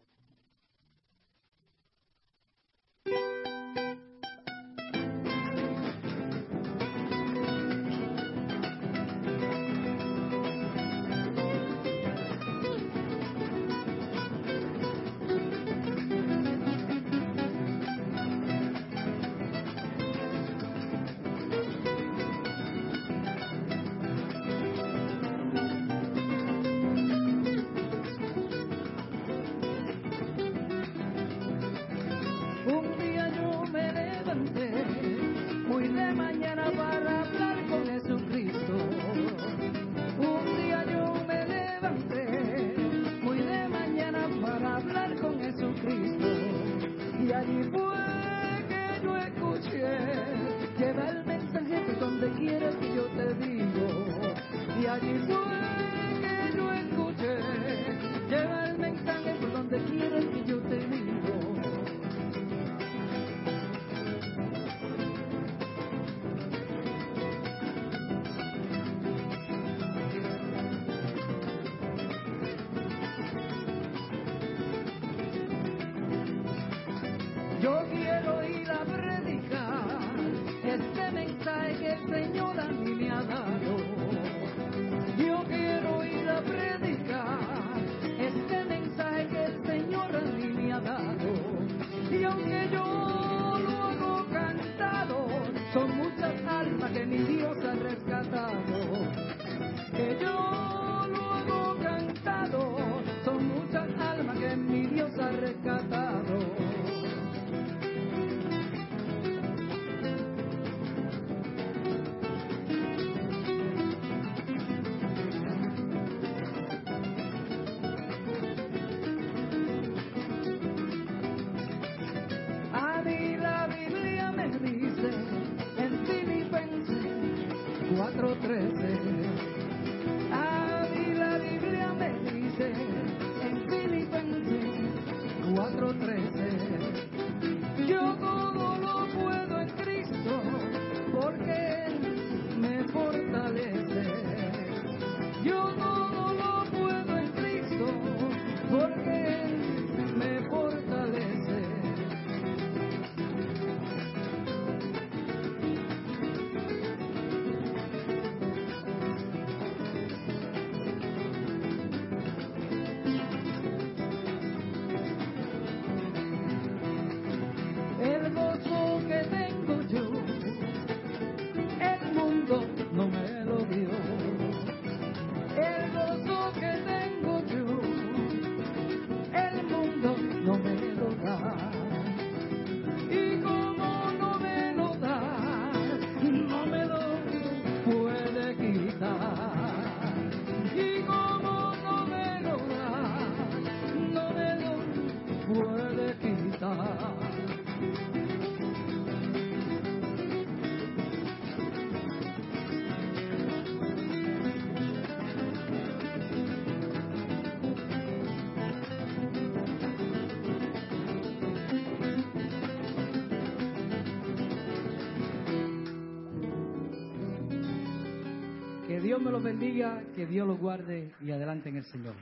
Dios 219.17 219.25
me 219.25 219.31
los 219.31 219.43
bendiga, 219.43 220.03
que 220.15 220.27
Dios 220.27 220.47
los 220.47 220.59
guarde 220.59 221.11
y 221.21 221.31
adelante 221.31 221.69
en 221.69 221.77
el 221.77 221.85
Señor. 221.85 222.13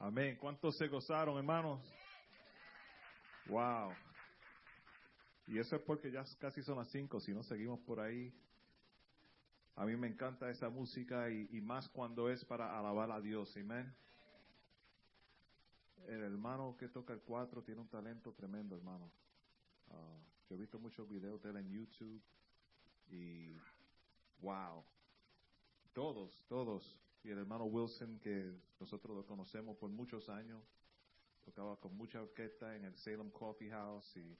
Amén. 0.00 0.36
¿Cuántos 0.40 0.76
se 0.76 0.88
gozaron, 0.88 1.36
hermanos? 1.36 1.80
Wow. 3.46 3.92
Y 5.46 5.60
eso 5.60 5.76
es 5.76 5.82
porque 5.82 6.10
ya 6.10 6.24
casi 6.40 6.60
son 6.64 6.78
las 6.78 6.90
cinco, 6.90 7.20
si 7.20 7.32
no 7.32 7.44
seguimos 7.44 7.78
por 7.86 8.00
ahí. 8.00 8.34
A 9.78 9.84
mí 9.84 9.94
me 9.94 10.06
encanta 10.06 10.48
esa 10.48 10.70
música 10.70 11.28
y, 11.30 11.48
y 11.52 11.60
más 11.60 11.86
cuando 11.90 12.30
es 12.30 12.42
para 12.46 12.78
alabar 12.78 13.10
a 13.10 13.20
Dios. 13.20 13.54
Amén. 13.58 13.94
El 16.08 16.22
hermano 16.22 16.76
que 16.78 16.88
toca 16.88 17.12
el 17.12 17.20
cuatro 17.20 17.62
tiene 17.62 17.82
un 17.82 17.88
talento 17.88 18.32
tremendo, 18.32 18.74
hermano. 18.74 19.10
Ah, 19.90 20.18
yo 20.48 20.56
he 20.56 20.58
visto 20.58 20.78
muchos 20.78 21.06
videos 21.06 21.42
de 21.42 21.50
él 21.50 21.56
en 21.58 21.68
YouTube 21.68 22.22
y 23.08 23.54
wow. 24.40 24.82
Todos, 25.92 26.42
todos. 26.48 26.98
Y 27.22 27.28
el 27.28 27.38
hermano 27.38 27.64
Wilson, 27.64 28.18
que 28.20 28.58
nosotros 28.80 29.14
lo 29.14 29.26
conocemos 29.26 29.76
por 29.76 29.90
muchos 29.90 30.30
años, 30.30 30.64
tocaba 31.44 31.76
con 31.76 31.94
mucha 31.94 32.22
orquesta 32.22 32.74
en 32.76 32.84
el 32.86 32.96
Salem 32.96 33.30
Coffee 33.30 33.68
House 33.68 34.16
y, 34.16 34.38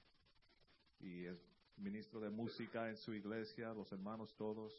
y 0.99 1.25
es 1.25 1.37
ministro 1.75 2.19
de 2.19 2.31
música 2.31 2.89
en 2.89 2.97
su 2.97 3.13
iglesia, 3.13 3.71
los 3.75 3.91
hermanos 3.91 4.33
todos 4.35 4.73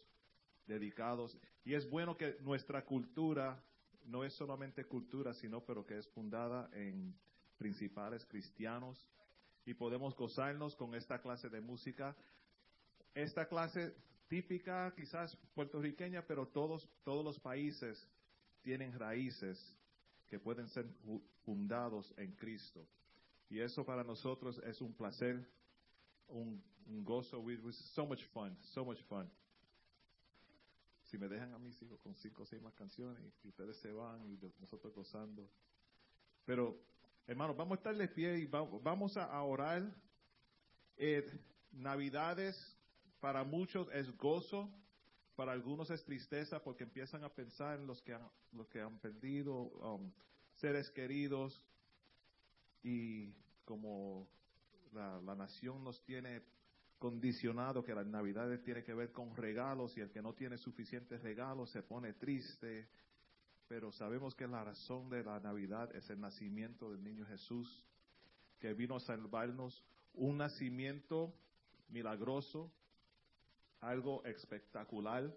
dedicados. 0.69 1.37
Y 1.65 1.75
es 1.75 1.89
bueno 1.91 2.17
que 2.17 2.37
nuestra 2.41 2.85
cultura 2.85 3.61
no 4.05 4.23
es 4.25 4.33
solamente 4.35 4.85
cultura, 4.85 5.35
sino 5.35 5.65
pero 5.65 5.85
que 5.85 5.99
es 5.99 6.07
fundada 6.11 6.71
en 6.73 7.15
principales 7.59 8.25
cristianos 8.27 8.97
y 9.67 9.75
podemos 9.75 10.15
gozarnos 10.15 10.77
con 10.77 10.95
esta 10.95 11.21
clase 11.21 11.49
de 11.49 11.61
música. 11.61 12.17
Esta 13.15 13.47
clase 13.49 13.95
típica, 14.29 14.93
quizás 14.95 15.35
puertorriqueña, 15.55 16.23
pero 16.23 16.47
todos, 16.47 16.89
todos 17.03 17.25
los 17.25 17.41
países 17.41 18.07
tienen 18.63 18.97
raíces 18.99 19.59
que 20.29 20.39
pueden 20.39 20.69
ser 20.69 20.87
fu- 21.05 21.23
fundados 21.45 22.13
en 22.17 22.33
Cristo. 22.37 22.87
Y 23.51 23.61
eso 23.61 23.85
para 23.85 24.05
nosotros 24.05 24.61
es 24.65 24.81
un 24.81 24.93
placer, 24.93 25.47
un, 26.29 26.63
un 26.87 27.05
gozo. 27.05 27.41
We- 27.41 27.73
so 27.95 28.07
much 28.07 28.23
fun, 28.33 28.57
so 28.75 28.85
much 28.85 29.01
fun. 29.09 29.29
Si 31.11 31.17
me 31.19 31.29
dejan 31.29 31.53
a 31.55 31.59
mis 31.59 31.81
hijos 31.83 31.99
con 32.01 32.15
cinco 32.15 32.43
o 32.43 32.47
seis 32.47 32.61
más 32.63 32.75
canciones 32.75 33.23
y 33.43 33.49
ustedes 33.49 33.77
se 33.79 33.93
van 33.93 34.25
y 34.31 34.39
nosotros 34.61 34.95
gozando. 34.95 35.49
Pero, 36.45 36.79
hermanos, 37.27 37.57
vamos 37.57 37.73
a 37.77 37.79
estar 37.81 37.97
de 37.97 38.09
pie 38.09 38.39
y 38.39 38.47
va- 38.47 38.65
vamos 38.83 39.17
a 39.17 39.25
a 39.25 39.43
orar. 39.43 39.91
Eh, 40.97 41.25
Navidades 41.73 42.57
para 43.21 43.45
muchos 43.45 43.89
es 43.93 44.11
gozo, 44.17 44.71
para 45.37 45.53
algunos 45.53 45.91
es 45.91 46.03
tristeza 46.05 46.63
porque 46.63 46.85
empiezan 46.85 47.23
a 47.25 47.29
pensar 47.29 47.79
en 47.79 47.87
los 47.87 48.01
que 48.03 48.15
han, 48.15 48.27
los 48.53 48.67
que 48.69 48.81
han 48.81 48.99
perdido 48.99 49.55
um, 49.55 50.11
seres 50.57 50.91
queridos 50.91 51.63
y 52.83 53.33
como 53.65 54.27
la, 54.93 55.21
la 55.21 55.35
nación 55.35 55.85
nos 55.85 56.03
tiene 56.05 56.43
condicionado 56.99 57.85
que 57.85 57.95
las 57.95 58.07
navidades 58.07 58.63
tiene 58.63 58.83
que 58.83 58.95
ver 58.95 59.13
con 59.13 59.35
regalos 59.37 59.97
y 59.97 60.01
el 60.01 60.11
que 60.11 60.23
no 60.23 60.35
tiene 60.35 60.59
suficientes 60.59 61.23
regalos 61.23 61.71
se 61.71 61.83
pone 61.83 62.15
triste, 62.15 62.89
pero 63.69 63.93
sabemos 63.93 64.35
que 64.35 64.47
la 64.47 64.65
razón 64.65 65.09
de 65.11 65.23
la 65.23 65.39
Navidad 65.41 65.95
es 65.95 66.09
el 66.11 66.21
nacimiento 66.21 66.91
del 66.91 67.05
niño 67.05 67.27
Jesús, 67.27 67.85
que 68.59 68.75
vino 68.75 68.97
a 68.97 69.01
salvarnos, 69.01 69.85
un 70.15 70.39
nacimiento 70.39 71.33
milagroso, 71.89 72.73
algo 73.81 74.25
espectacular, 74.25 75.33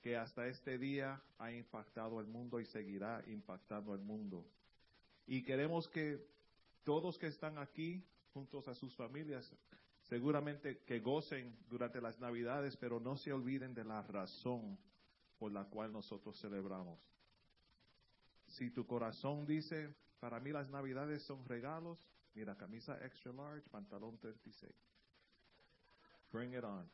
que 0.00 0.16
hasta 0.16 0.46
este 0.46 0.78
día 0.78 1.22
ha 1.38 1.52
impactado 1.52 2.20
el 2.20 2.26
mundo 2.26 2.60
y 2.60 2.64
seguirá 2.66 3.22
impactando 3.26 3.94
el 3.94 4.00
mundo. 4.00 4.46
Y 5.26 5.42
queremos 5.42 5.88
que 5.88 6.26
todos 6.84 7.18
que 7.18 7.26
están 7.26 7.58
aquí, 7.58 8.04
juntos 8.32 8.66
a 8.68 8.74
sus 8.74 8.94
familias, 8.96 9.52
seguramente 10.12 10.80
que 10.84 11.00
gocen 11.00 11.56
durante 11.70 11.98
las 11.98 12.20
Navidades, 12.20 12.76
pero 12.76 13.00
no 13.00 13.16
se 13.16 13.32
olviden 13.32 13.72
de 13.72 13.82
la 13.82 14.02
razón 14.02 14.78
por 15.38 15.50
la 15.50 15.64
cual 15.64 15.90
nosotros 15.90 16.38
celebramos. 16.38 17.00
Si 18.46 18.68
tu 18.68 18.86
corazón 18.86 19.46
dice, 19.46 19.94
para 20.20 20.38
mí 20.38 20.52
las 20.52 20.68
Navidades 20.68 21.22
son 21.22 21.42
regalos, 21.46 21.98
mira, 22.34 22.54
camisa 22.54 23.02
extra 23.02 23.32
large, 23.32 23.66
pantalón 23.70 24.18
36. 24.18 24.70
Bring 26.30 26.52
it 26.52 26.62
on. 26.62 26.86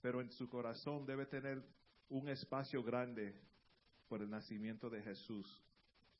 pero 0.00 0.20
en 0.20 0.30
su 0.30 0.48
corazón 0.48 1.04
debe 1.04 1.26
tener 1.26 1.60
un 2.08 2.28
espacio 2.28 2.84
grande 2.84 3.34
por 4.06 4.22
el 4.22 4.30
nacimiento 4.30 4.88
de 4.88 5.02
Jesús 5.02 5.60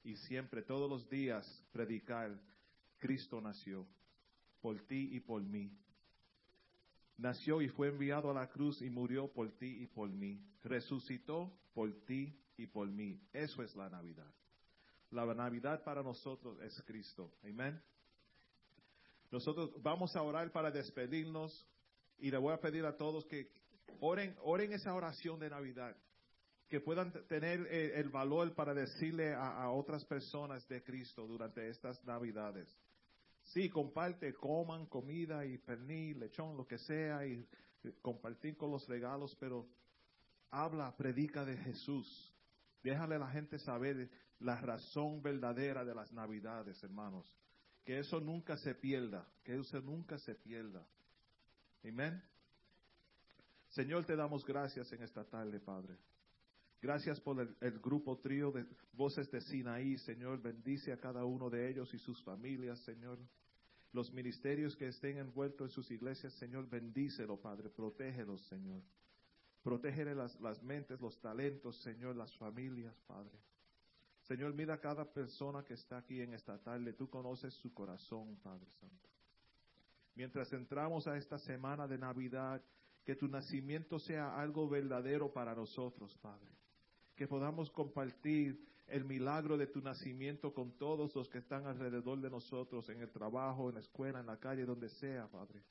y 0.03 0.17
siempre, 0.17 0.63
todos 0.63 0.91
los 0.91 1.09
días, 1.09 1.65
predicar, 1.71 2.37
Cristo 2.99 3.41
nació 3.41 3.87
por 4.63 4.81
ti 4.87 5.11
y 5.13 5.21
por 5.21 5.43
mí. 5.43 5.71
Nació 7.19 7.61
y 7.61 7.69
fue 7.69 7.89
enviado 7.89 8.31
a 8.31 8.35
la 8.35 8.49
cruz 8.49 8.81
y 8.81 8.89
murió 8.89 9.31
por 9.31 9.51
ti 9.53 9.83
y 9.83 9.87
por 9.87 10.09
mí. 10.09 10.41
Resucitó 10.63 11.53
por 11.75 11.93
ti 12.07 12.35
y 12.57 12.67
por 12.67 12.89
mí. 12.89 13.21
Eso 13.33 13.63
es 13.63 13.77
la 13.77 13.91
Navidad. 13.91 14.33
La 15.11 15.27
Navidad 15.35 15.85
para 15.85 16.03
nosotros 16.03 16.59
es 16.63 16.83
Cristo. 16.87 17.35
Amén. 17.45 17.81
Nosotros 19.31 19.71
vamos 19.83 20.15
a 20.17 20.23
orar 20.23 20.51
para 20.53 20.71
despedirnos 20.71 21.67
y 22.19 22.31
le 22.31 22.39
voy 22.39 22.53
a 22.53 22.61
pedir 22.61 22.85
a 22.85 22.97
todos 22.97 23.25
que 23.27 23.51
oren, 24.01 24.37
oren 24.43 24.73
esa 24.73 24.95
oración 24.95 25.39
de 25.41 25.51
Navidad, 25.51 25.97
que 26.69 26.81
puedan 26.81 27.13
tener 27.27 27.67
eh, 27.71 28.01
el, 28.01 28.09
valor 28.09 28.55
para 28.55 28.75
decirle 28.75 29.35
a, 29.35 29.69
otras 29.71 30.05
personas 30.05 30.67
de 30.69 30.83
Cristo 30.83 31.27
durante 31.27 31.69
estas 31.69 32.03
Navidades. 32.05 32.75
Sí, 33.45 33.69
comparte, 33.69 34.35
coman 34.35 34.87
comida 34.87 35.45
y 35.45 35.59
pernil, 35.59 36.21
lechón, 36.21 36.57
lo 36.57 36.67
que 36.67 36.79
sea, 36.79 37.27
y 37.27 37.47
eh, 37.85 37.95
compartir 38.01 38.57
con 38.57 38.71
los 38.71 38.89
regalos, 38.89 39.37
pero 39.39 39.69
habla, 40.51 40.97
predica 40.97 41.45
de 41.45 41.57
Jesús. 41.57 42.33
Déjale 42.83 43.17
a 43.17 43.21
la 43.21 43.31
gente 43.31 43.59
saber 43.59 44.11
la 44.39 44.61
razón 44.61 45.23
verdadera 45.23 45.85
de 45.85 45.95
las 45.95 46.13
Navidades, 46.13 46.83
hermanos. 46.83 47.35
Que 47.85 47.99
eso 47.99 48.21
nunca 48.21 48.57
se 48.57 48.75
pierda, 48.75 49.27
que 49.43 49.59
eso 49.59 49.81
nunca 49.81 50.19
se 50.19 50.35
pierda. 50.35 50.87
Amén. 51.85 52.23
Señor, 53.71 54.05
te 54.05 54.15
damos 54.15 54.45
gracias 54.45 54.93
en 54.93 55.03
esta 55.03 55.25
tarde, 55.25 55.59
Padre. 55.59 55.97
Gracias 56.83 57.21
por 57.21 57.41
el, 57.61 57.79
grupo 57.79 58.19
trío 58.19 58.51
de 58.51 58.67
voces 58.93 59.31
de 59.31 59.41
Sinaí, 59.41 59.97
Señor. 59.99 60.43
Bendice 60.43 60.93
a 60.93 60.99
cada 60.99 61.25
uno 61.25 61.49
de 61.49 61.71
ellos 61.71 61.95
y 61.95 61.99
sus 61.99 62.21
familias, 62.25 62.81
Señor. 62.81 63.21
Los 63.93 64.13
ministerios 64.13 64.75
que 64.75 64.89
estén 64.89 65.19
envueltos 65.19 65.71
en 65.71 65.75
sus 65.75 65.89
iglesias, 65.93 66.33
Señor, 66.35 66.69
bendícelo, 66.69 67.41
Padre. 67.41 67.71
Protégelos, 67.71 68.45
Señor. 68.49 68.83
Protégele 69.63 70.13
las, 70.17 70.41
las 70.41 70.61
mentes, 70.61 71.01
los 71.01 71.21
talentos, 71.21 71.81
Señor, 71.83 72.17
las 72.17 72.37
familias, 72.37 73.01
Padre. 73.07 73.39
Señor, 74.23 74.53
mira 74.53 74.75
a 74.75 74.81
cada 74.81 75.05
persona 75.05 75.63
que 75.63 75.75
está 75.75 75.99
aquí 75.99 76.21
en 76.21 76.35
esta 76.35 76.59
tarde. 76.59 76.95
Tú 76.95 77.09
conoces 77.09 77.55
su 77.55 77.73
corazón, 77.73 78.41
Padre 78.43 78.69
Santo. 78.81 79.09
Mientras 80.17 80.53
entramos 80.53 81.07
a 81.07 81.17
esta 81.17 81.39
semana 81.39 81.87
de 81.87 81.99
Navidad, 81.99 82.61
que 83.05 83.15
tu 83.15 83.29
nacimiento 83.29 84.01
sea 84.01 84.37
algo 84.37 84.69
verdadero 84.69 85.33
para 85.33 85.55
nosotros, 85.55 86.17
Padre. 86.17 86.62
Que 87.17 87.27
podamos 87.27 87.71
compartir 87.71 88.59
el 88.89 89.05
milagro 89.05 89.57
de 89.57 89.67
tu 89.67 89.81
nacimiento 89.81 90.53
con 90.53 90.77
todos 90.77 91.15
los 91.15 91.29
que 91.29 91.39
están 91.39 91.67
alrededor 91.67 92.21
de 92.21 92.31
nosotros, 92.31 92.89
en 92.89 93.01
el 93.01 93.11
trabajo, 93.11 93.69
en 93.69 93.77
la 93.77 93.81
escuela, 93.81 94.21
en 94.21 94.27
la 94.27 94.39
calle, 94.39 94.65
donde 94.65 94.89
sea, 94.89 95.29
Padre. 95.29 95.63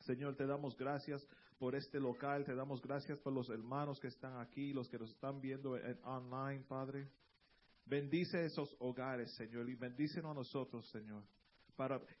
Señor, 0.00 0.34
te 0.34 0.46
damos 0.46 0.76
gracias 0.76 1.26
por 1.58 1.76
este 1.76 2.00
local, 2.00 2.44
te 2.44 2.54
damos 2.54 2.82
gracias 2.82 3.18
por 3.20 3.32
los 3.32 3.48
hermanos 3.50 4.00
que 4.00 4.08
están 4.08 4.40
aquí, 4.40 4.72
los 4.72 4.88
que 4.88 4.98
nos 4.98 5.10
están 5.10 5.40
viendo 5.40 5.76
en 5.76 5.98
online, 6.02 6.64
Padre. 6.66 7.08
Bendice 7.84 8.44
esos 8.44 8.74
hogares, 8.80 9.32
Señor, 9.36 9.68
y 9.68 9.76
bendícenos 9.76 10.32
a 10.32 10.34
nosotros, 10.34 10.88
Señor 10.90 11.22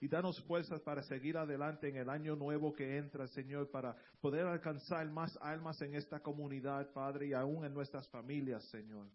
y 0.00 0.08
danos 0.08 0.40
fuerzas 0.42 0.80
para 0.80 1.02
seguir 1.02 1.36
adelante 1.36 1.88
en 1.88 1.96
el 1.96 2.08
año 2.08 2.34
nuevo 2.34 2.72
que 2.72 2.96
entra, 2.96 3.26
Señor, 3.28 3.70
para 3.70 3.96
poder 4.20 4.46
alcanzar 4.46 5.08
más 5.10 5.38
almas 5.40 5.80
en 5.82 5.94
esta 5.94 6.20
comunidad, 6.20 6.92
Padre, 6.92 7.28
y 7.28 7.32
aún 7.32 7.64
en 7.64 7.74
nuestras 7.74 8.08
familias, 8.08 8.64
Señor. 8.70 9.06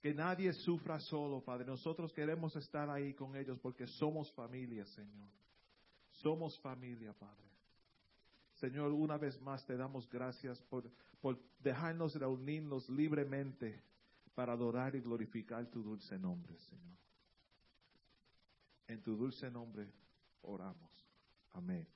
Que 0.00 0.14
nadie 0.14 0.52
sufra 0.52 1.00
solo, 1.00 1.42
Padre. 1.42 1.66
Nosotros 1.66 2.12
queremos 2.12 2.54
estar 2.56 2.88
ahí 2.88 3.14
con 3.14 3.34
ellos 3.34 3.58
porque 3.58 3.86
somos 3.86 4.32
familia, 4.32 4.84
Señor. 4.86 5.28
Somos 6.10 6.58
familia, 6.60 7.12
Padre. 7.12 7.48
Señor, 8.54 8.92
una 8.92 9.18
vez 9.18 9.40
más 9.40 9.64
te 9.66 9.76
damos 9.76 10.08
gracias 10.08 10.60
por, 10.62 10.90
por 11.20 11.38
dejarnos 11.60 12.14
reunirnos 12.14 12.88
libremente 12.88 13.82
para 14.34 14.52
adorar 14.52 14.94
y 14.94 15.00
glorificar 15.00 15.66
tu 15.66 15.82
dulce 15.82 16.18
nombre, 16.18 16.56
Señor. 16.58 17.07
En 18.88 19.02
tu 19.02 19.16
dulce 19.16 19.50
nombre 19.50 19.86
oramos. 20.42 20.90
Amén. 21.52 21.86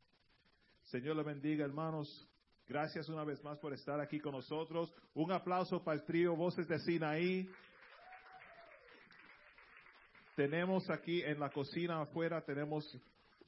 Señor 0.85 1.17
le 1.17 1.23
bendiga, 1.23 1.65
hermanos. 1.65 2.29
Gracias 2.69 3.09
una 3.09 3.25
vez 3.25 3.43
más 3.43 3.59
por 3.59 3.73
estar 3.73 3.99
aquí 3.99 4.21
con 4.21 4.33
nosotros. 4.33 4.93
Un 5.15 5.33
aplauso 5.33 5.83
para 5.83 5.99
el 5.99 6.05
trío 6.05 6.37
Voces 6.37 6.69
de 6.69 6.79
Sinaí. 6.79 7.51
Tenemos 10.37 10.89
aquí 10.91 11.23
en 11.23 11.41
la 11.41 11.51
cocina 11.51 12.01
afuera, 12.01 12.43
tenemos 12.43 12.85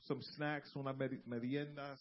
some 0.01 0.23
snacks, 0.23 0.75
unas 0.77 0.97
meriendas. 1.27 2.01